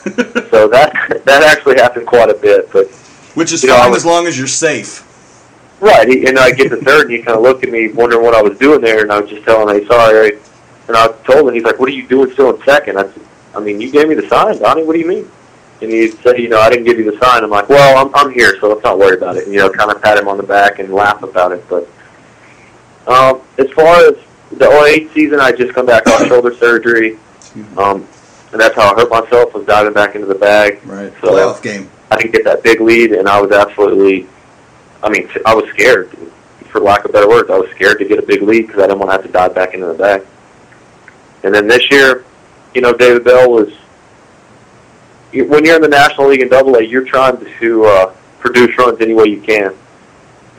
[0.04, 2.72] so that that actually happened quite a bit.
[2.72, 2.88] But
[3.36, 5.08] which is fine know, was, as long as you're safe.
[5.80, 8.24] Right, he, and I get to third, and he kind of looked at me, wondering
[8.24, 10.40] what I was doing there, and I was just telling him, "Hey, sorry."
[10.88, 12.98] And I told him, he's like, "What are you doing still in second?
[12.98, 13.22] I said,
[13.56, 14.84] "I mean, you gave me the sign, Donnie.
[14.84, 15.30] What do you mean?"
[15.82, 18.14] And he said, "You know, I didn't give you the sign." I'm like, "Well, I'm
[18.16, 20.28] I'm here, so let's not worry about it." And you know, kind of pat him
[20.28, 21.64] on the back and laugh about it.
[21.68, 21.88] But
[23.08, 24.16] um, as far as
[24.52, 27.18] the 08 season, I just come back off shoulder surgery.
[27.78, 28.08] Um,
[28.52, 30.86] and that's how I hurt myself was diving back into the bag.
[30.86, 31.14] Right.
[31.22, 31.90] So Playoff game.
[32.10, 34.28] I didn't get that big lead, and I was absolutely.
[35.04, 36.16] I mean, I was scared,
[36.68, 37.50] for lack of better words.
[37.50, 39.32] I was scared to get a big lead because I didn't want to have to
[39.32, 40.26] dive back into the bag.
[41.44, 42.24] And then this year,
[42.76, 43.74] you know, David Bell was.
[45.34, 49.00] When you're in the National League in Double A, you're trying to uh, produce runs
[49.00, 49.74] any way you can.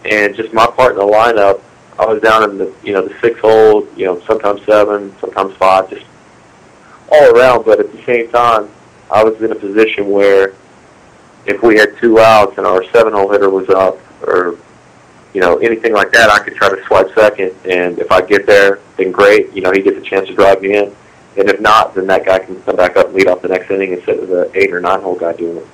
[0.06, 1.60] And just my part in the lineup,
[1.98, 5.54] I was down in the you know the six hole, you know sometimes seven, sometimes
[5.56, 6.06] five, just
[7.12, 8.70] all around, but at the same time,
[9.10, 10.54] I was in a position where
[11.44, 14.56] if we had two outs and our seven hole hitter was up or
[15.34, 18.46] you know anything like that, I could try to swipe second, and if I get
[18.46, 19.52] there, then great.
[19.52, 20.94] You know, he gets a chance to drive me in,
[21.36, 23.70] and if not, then that guy can come back up and lead off the next
[23.70, 25.66] inning instead of the eight or nine hole guy doing it.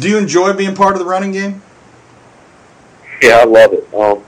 [0.00, 1.62] Do you enjoy being part of the running game?
[3.20, 3.82] Yeah, I love it.
[3.92, 4.22] Um,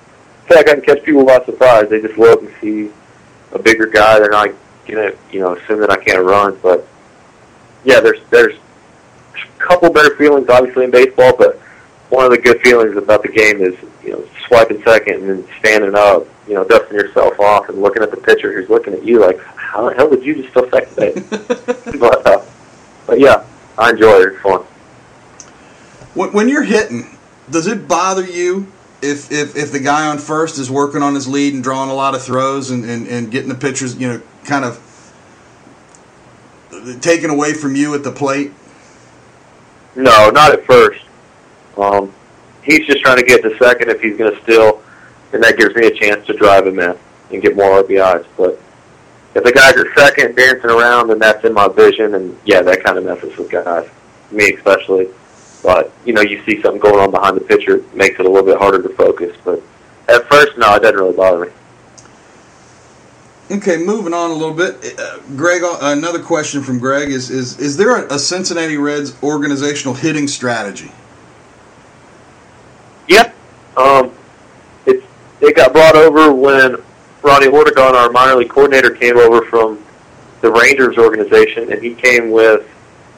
[0.44, 1.88] I feel like I can catch people by surprise.
[1.88, 2.90] They just look and see
[3.53, 4.18] a bigger guy.
[4.18, 4.51] They're not
[4.90, 6.59] gonna, you know, assume that I can't run.
[6.62, 6.87] But
[7.85, 8.57] yeah, there's there's
[9.35, 11.59] a couple better feelings obviously in baseball, but
[12.11, 13.74] one of the good feelings about the game is
[14.05, 18.03] you know swiping second and then standing up, you know, dusting yourself off and looking
[18.03, 20.68] at the pitcher who's looking at you like, how the hell did you just still
[20.70, 21.98] second base?
[21.98, 22.44] but uh,
[23.07, 23.44] but yeah,
[23.79, 24.33] I enjoy it.
[24.33, 24.62] It's fun.
[26.14, 27.16] When, when you're hitting,
[27.50, 28.66] does it bother you
[29.03, 31.94] if, if if the guy on first is working on his lead and drawing a
[31.94, 34.80] lot of throws and, and, and getting the pitchers, you know, kind of
[37.00, 38.50] taken away from you at the plate?
[39.94, 41.04] No, not at first.
[41.78, 42.12] Um,
[42.64, 44.82] he's just trying to get to second if he's going to steal,
[45.32, 46.98] and that gives me a chance to drive him in
[47.30, 48.26] and get more RBIs.
[48.36, 48.60] But
[49.36, 52.82] if the guy's at second dancing around, then that's in my vision, and yeah, that
[52.82, 53.88] kind of messes with guys,
[54.32, 55.08] me especially.
[55.62, 58.28] But you know, you see something going on behind the pitcher, it makes it a
[58.28, 59.36] little bit harder to focus.
[59.44, 59.62] But
[60.08, 61.52] at first, no, it doesn't really bother me.
[63.50, 64.96] Okay, moving on a little bit.
[64.96, 69.20] Uh, Greg, uh, another question from Greg is is is there a, a Cincinnati Reds
[69.24, 70.92] organizational hitting strategy?
[73.08, 73.34] Yep.
[73.76, 74.12] Um,
[74.86, 75.02] it
[75.40, 76.76] it got brought over when
[77.22, 79.82] Ronnie Ortegon, our minor league coordinator, came over from
[80.42, 82.68] the Rangers organization, and he came with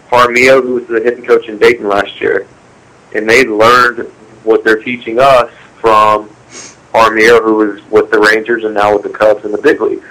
[0.09, 2.47] Jaramillo, who was the hitting coach in Dayton last year,
[3.15, 4.09] and they learned
[4.45, 6.31] what they're teaching us from
[6.95, 10.07] Jaramillo, who was with the Rangers and now with the Cubs in the big leagues.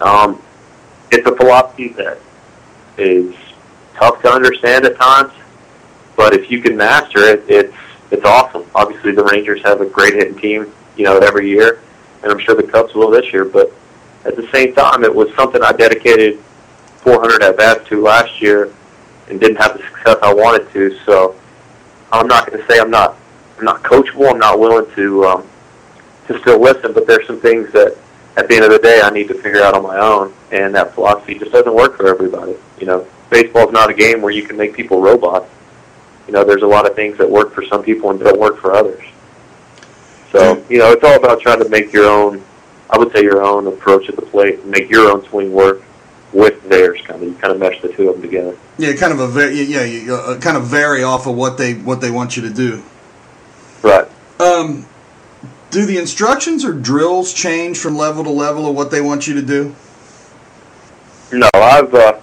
[0.00, 0.42] Um,
[1.10, 2.18] it's a philosophy that
[2.98, 3.34] is
[3.94, 5.32] tough to understand at times,
[6.16, 7.74] but if you can master it, it's
[8.10, 8.64] it's awesome.
[8.74, 11.80] Obviously, the Rangers have a great hitting team, you know, every year,
[12.22, 13.44] and I'm sure the Cubs will this year.
[13.44, 13.72] But
[14.24, 16.38] at the same time, it was something I dedicated
[16.98, 18.72] 400 at bats to last year,
[19.28, 20.98] and didn't have the success I wanted to.
[21.04, 21.34] So
[22.12, 23.16] I'm not going to say I'm not
[23.58, 24.30] I'm not coachable.
[24.30, 25.48] I'm not willing to um,
[26.28, 27.96] to still listen, but there's some things that
[28.36, 30.74] at the end of the day I need to figure out on my own, and
[30.74, 32.56] that philosophy just doesn't work for everybody.
[32.78, 35.50] You know, baseball's not a game where you can make people robots
[36.26, 38.58] you know, there's a lot of things that work for some people and don't work
[38.58, 39.04] for others.
[40.32, 42.42] So, you know, it's all about trying to make your own,
[42.90, 45.82] I would say your own approach at the plate make your own swing work
[46.32, 47.00] with theirs.
[47.04, 48.58] Kind of, you kind of mesh the two of them together.
[48.76, 51.74] Yeah, kind of a very, yeah, you, uh, kind of vary off of what they
[51.74, 52.82] what they want you to do.
[53.82, 54.08] Right.
[54.40, 54.86] Um,
[55.70, 59.34] do the instructions or drills change from level to level of what they want you
[59.34, 59.74] to do?
[61.32, 62.20] No, I've uh,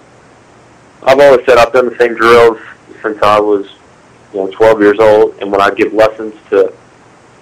[1.02, 2.58] I've always said I've done the same drills
[3.02, 3.66] since I was
[4.32, 6.72] you know, 12 years old, and when I give lessons to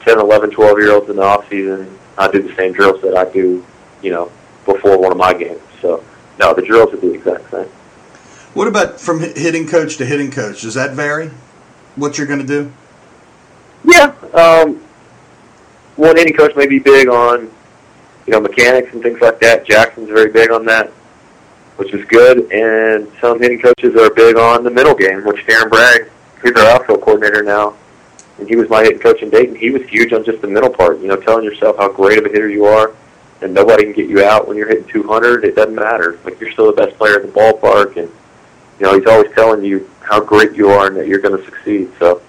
[0.00, 3.16] 10, 11, 12 year olds in the off season, I do the same drills that
[3.16, 3.64] I do,
[4.02, 4.30] you know,
[4.66, 5.60] before one of my games.
[5.80, 6.04] So,
[6.38, 7.68] no, the drills are the exact same.
[8.54, 10.62] What about from hitting coach to hitting coach?
[10.62, 11.30] Does that vary?
[11.96, 12.72] What you're going to do?
[13.84, 14.81] Yeah, um,
[15.96, 17.50] one hitting coach may be big on,
[18.26, 19.66] you know, mechanics and things like that.
[19.66, 20.88] Jackson's very big on that,
[21.76, 22.50] which is good.
[22.52, 26.10] And some hitting coaches are big on the middle game, which Darren Bragg
[26.42, 27.74] he's our outfield coordinator now,
[28.38, 29.54] and he was my hitting coach in Dayton.
[29.54, 31.00] He was huge on just the middle part.
[31.00, 32.92] You know, telling yourself how great of a hitter you are,
[33.40, 35.44] and nobody can get you out when you're hitting 200.
[35.44, 36.18] It doesn't matter.
[36.24, 38.10] Like you're still the best player in the ballpark, and
[38.78, 41.44] you know he's always telling you how great you are and that you're going to
[41.44, 41.90] succeed.
[41.98, 42.20] So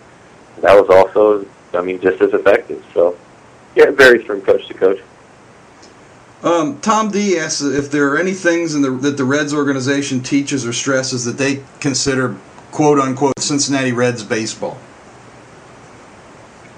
[0.62, 2.84] that was also, I mean, just as effective.
[2.93, 3.17] So
[3.76, 5.00] yeah, it varies from coach to coach.
[6.44, 10.22] Um, Tom D asks if there are any things in the, that the Reds organization
[10.22, 12.36] teaches or stresses that they consider
[12.74, 14.78] quote unquote Cincinnati Reds baseball?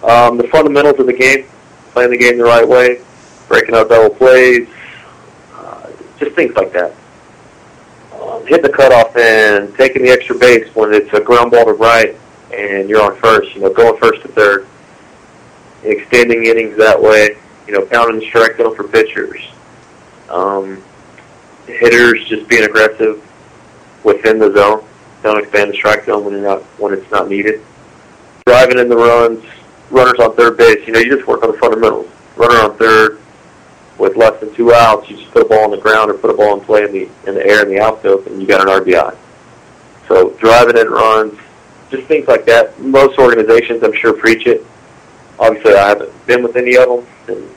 [0.04, 1.46] Um, the fundamentals of the game,
[1.94, 3.02] playing the game the right way,
[3.48, 4.68] breaking out double plays,
[5.56, 6.94] uh, just things like that.
[8.14, 11.74] Um, hitting the cutoff and taking the extra base when it's a ground ball to
[11.74, 12.16] right
[12.54, 14.68] and you're on first, you know, going first to third,
[15.84, 19.42] extending innings that way, you know, pounding strike zone for pitchers.
[20.30, 20.84] Um,
[21.68, 23.24] hitters just being aggressive
[24.04, 24.86] within the zone
[25.24, 27.62] don't expand the strike zone when you're not when it's not needed.
[28.46, 29.44] Driving in the runs,
[29.90, 30.86] runners on third base.
[30.86, 32.08] You know, you just work on the fundamentals.
[32.36, 33.20] Runner on third
[33.98, 36.30] with less than two outs, you just put a ball on the ground or put
[36.30, 38.62] a ball in play in the in the air in the outfield, and you got
[38.62, 39.16] an RBI.
[40.08, 41.40] So driving in runs,
[41.90, 42.80] just things like that.
[42.80, 44.66] Most organizations, I'm sure, preach it.
[45.40, 47.50] Obviously, I haven't been with any of them and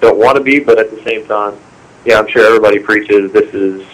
[0.00, 1.58] don't want to be, but at the same time,
[2.04, 3.84] yeah, I'm sure everybody preaches this is,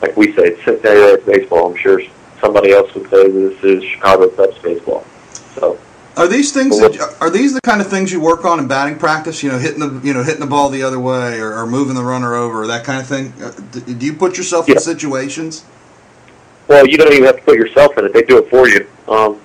[0.00, 1.70] like we say, Cincinnati Reds baseball.
[1.70, 2.00] I'm sure
[2.40, 5.04] somebody else would say this is Chicago Cubs baseball.
[5.54, 5.78] So.
[6.16, 6.78] Are these things?
[6.78, 9.42] That, are these the kind of things you work on in batting practice?
[9.42, 11.96] You know, hitting the you know hitting the ball the other way, or, or moving
[11.96, 13.32] the runner over, or that kind of thing.
[13.42, 14.74] Uh, do you put yourself yeah.
[14.74, 15.64] in situations?
[16.68, 18.88] Well, you don't even have to put yourself in it; they do it for you.
[19.08, 19.40] Um,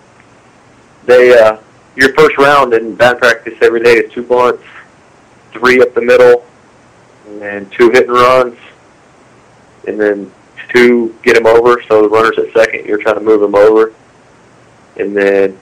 [1.06, 1.58] they uh,
[2.00, 4.64] your first round in band practice every day is two bunts,
[5.52, 6.46] three up the middle,
[7.42, 8.58] and two hit and runs,
[9.86, 10.32] and then
[10.74, 11.82] two get him over.
[11.90, 13.94] So the runner's at second, you're trying to move him over,
[14.96, 15.60] and then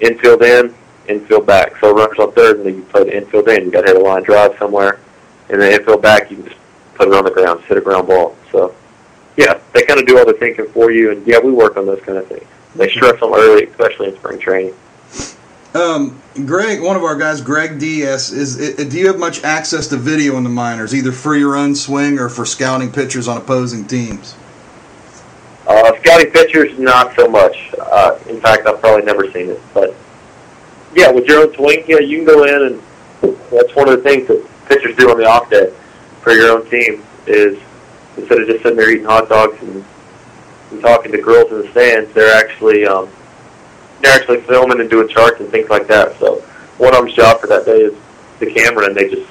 [0.00, 0.74] infield in,
[1.06, 1.76] infield back.
[1.80, 3.66] So runners on third, and then you play the infield in.
[3.66, 4.98] You got to hit a line drive somewhere,
[5.50, 6.58] and then infield back, you can just
[6.94, 8.36] put it on the ground, hit a ground ball.
[8.50, 8.74] So
[9.36, 11.86] yeah, they kind of do all the thinking for you, and yeah, we work on
[11.86, 12.46] those kind of things.
[12.74, 12.98] They mm-hmm.
[12.98, 14.74] stress them early, especially in spring training.
[15.76, 18.88] Um, Greg, one of our guys, Greg Diaz, is, is.
[18.88, 22.18] Do you have much access to video in the minors, either for your own swing
[22.18, 24.34] or for scouting pitchers on opposing teams?
[25.66, 27.74] Uh, scouting pitchers, not so much.
[27.78, 29.60] Uh, in fact, I've probably never seen it.
[29.74, 29.94] But
[30.94, 34.02] yeah, with your own swing, yeah, you can go in, and that's one of the
[34.02, 35.74] things that pitchers do on the off day
[36.22, 37.60] for your own team is
[38.16, 39.84] instead of just sitting there eating hot dogs and,
[40.70, 43.10] and talking to girls in the stands, they're actually um,
[44.00, 46.18] they're actually filming and doing charts and things like that.
[46.18, 46.40] So
[46.78, 47.94] one of them's job for that day is
[48.38, 49.30] the camera, and they just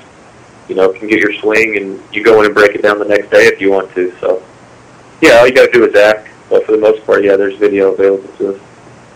[0.68, 3.05] you know can get your swing, and you go in and break it down the
[3.05, 4.16] next day if you want to.
[4.20, 4.43] So
[5.22, 6.30] yeah, all you got to do is ask.
[6.49, 8.61] But for the most part, yeah, there's video available to us.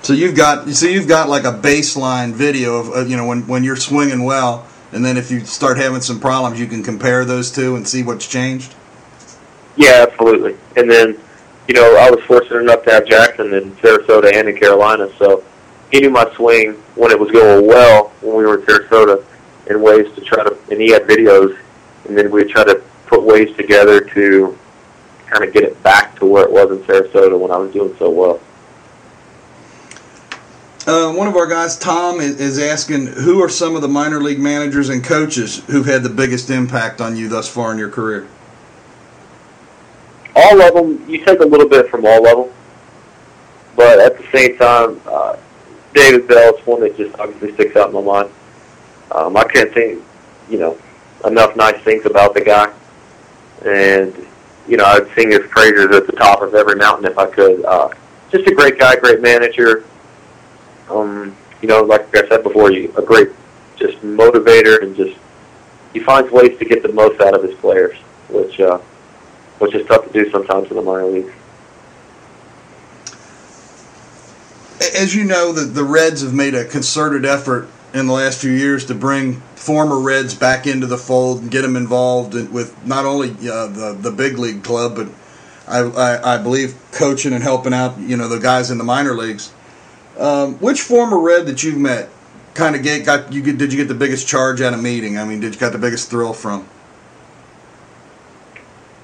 [0.01, 3.47] So you've got so you've got like a baseline video of uh, you know when
[3.47, 7.25] when you're swinging well, and then if you start having some problems, you can compare
[7.25, 8.73] those two and see what's changed.
[9.75, 10.57] Yeah, absolutely.
[10.75, 11.17] And then,
[11.69, 15.43] you know, I was fortunate enough to have Jackson in Sarasota and in Carolina, so
[15.91, 19.23] he knew my swing when it was going well when we were in Sarasota,
[19.67, 20.57] and ways to try to.
[20.71, 21.55] And he had videos,
[22.05, 24.57] and then we try to put ways together to
[25.27, 27.95] kind of get it back to where it was in Sarasota when I was doing
[27.99, 28.39] so well.
[30.87, 34.39] Uh, one of our guys, Tom, is asking who are some of the minor league
[34.39, 38.27] managers and coaches who've had the biggest impact on you thus far in your career?
[40.35, 42.55] All of them, you take a little bit from all of them,
[43.75, 45.37] but at the same time, uh,
[45.93, 48.29] David Bell is one that just obviously sticks out in my mind.
[49.11, 50.03] Um, I can't think,
[50.49, 50.77] you know,
[51.25, 52.71] enough nice things about the guy,
[53.65, 54.13] and
[54.67, 57.65] you know, I'd sing his praises at the top of every mountain if I could.
[57.65, 57.89] Uh,
[58.31, 59.83] just a great guy, great manager.
[60.89, 63.29] Um, you know, like I said before, you a great
[63.75, 65.17] just motivator and just
[65.93, 67.97] he finds ways to get the most out of his players,
[68.29, 68.79] which uh,
[69.59, 71.31] which is tough to do sometimes in the minor leagues.
[74.95, 78.51] As you know, the the Reds have made a concerted effort in the last few
[78.51, 83.05] years to bring former Reds back into the fold and get them involved with not
[83.05, 85.07] only uh, the the big league club, but
[85.67, 89.13] I, I, I, believe coaching and helping out you know the guys in the minor
[89.13, 89.53] leagues.
[90.17, 92.09] Um, which former Red that you've met
[92.53, 95.17] kind of get got you did you get the biggest charge at a meeting?
[95.17, 96.67] I mean, did you got the biggest thrill from?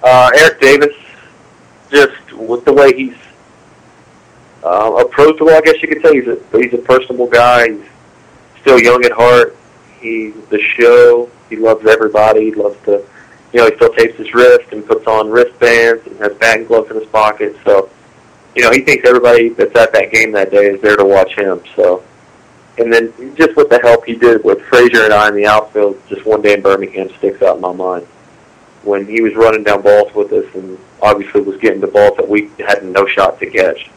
[0.05, 0.95] Uh, Eric Davis,
[1.89, 3.15] just with the way he's
[4.63, 7.71] uh, approachable, I guess you could say he's a he's a personable guy.
[7.71, 7.81] He's
[8.61, 9.57] still young at heart.
[9.99, 11.31] He's the show.
[11.49, 12.45] He loves everybody.
[12.45, 13.03] He loves to,
[13.51, 16.91] you know, he still tapes his wrist and puts on wristbands and has batting gloves
[16.91, 17.57] in his pocket.
[17.65, 17.89] So,
[18.55, 21.33] you know, he thinks everybody that's at that game that day is there to watch
[21.33, 21.61] him.
[21.75, 22.03] So,
[22.77, 25.99] and then just with the help he did with Frazier and I in the outfield,
[26.07, 28.05] just one day in Birmingham sticks out in my mind.
[28.85, 32.29] When he was running down balls with us and obviously was getting the balls that
[32.29, 33.89] we had no shot to catch.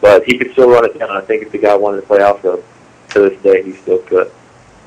[0.00, 1.10] But he could still run it down.
[1.10, 2.64] I think if the guy wanted to play outfield,
[3.12, 4.30] to this day, he still could.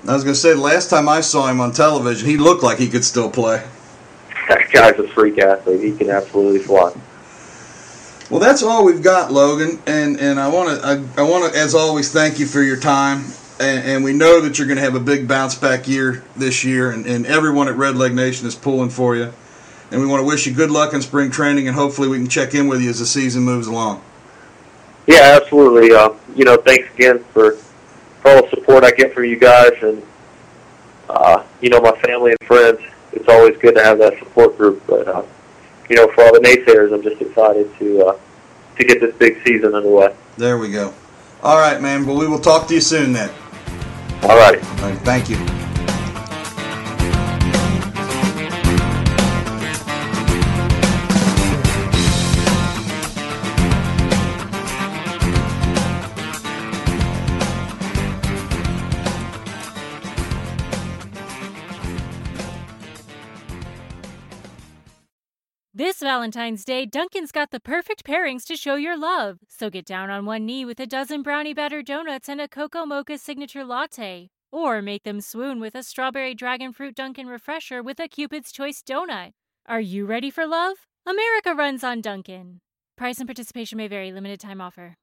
[0.07, 2.63] I was going to say, the last time I saw him on television, he looked
[2.63, 3.65] like he could still play.
[4.47, 5.81] That guy's a freak athlete.
[5.81, 6.93] He can absolutely fly.
[8.29, 9.81] Well, that's all we've got, Logan.
[9.87, 12.79] And and I want to I, I want to, as always, thank you for your
[12.79, 13.23] time.
[13.59, 16.63] And, and we know that you're going to have a big bounce back year this
[16.63, 19.33] year, and, and everyone at Redleg Nation is pulling for you.
[19.91, 22.27] And we want to wish you good luck in spring training, and hopefully we can
[22.27, 24.01] check in with you as the season moves along.
[25.07, 25.93] Yeah, absolutely.
[25.93, 27.57] Uh, you know, thanks again for
[28.25, 30.01] all the support I get from you guys and
[31.09, 32.79] uh, you know my family and friends.
[33.13, 34.81] It's always good to have that support group.
[34.87, 35.23] But uh,
[35.89, 38.19] you know, for all the naysayers, I'm just excited to uh,
[38.77, 40.15] to get this big season underway.
[40.37, 40.93] There we go.
[41.43, 42.05] All right, man.
[42.05, 43.29] Well, we will talk to you soon then.
[44.23, 44.63] All right.
[44.81, 44.99] All right.
[44.99, 45.37] Thank you.
[66.15, 69.39] Valentine's Day, Dunkin's got the perfect pairings to show your love.
[69.49, 72.85] So get down on one knee with a dozen brownie batter donuts and a cocoa
[72.85, 74.29] mocha signature latte.
[74.49, 78.81] Or make them swoon with a strawberry dragon fruit Dunkin' refresher with a Cupid's Choice
[78.81, 79.31] donut.
[79.65, 80.77] Are you ready for love?
[81.05, 82.61] America runs on Dunkin'.
[82.95, 84.95] Price and participation may vary, limited time offer.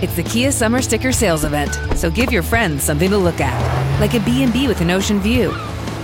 [0.00, 4.00] It's the Kia Summer Sticker Sales Event, so give your friends something to look at,
[4.00, 5.50] like a B&B with an ocean view,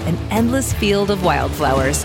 [0.04, 2.04] an endless field of wildflowers,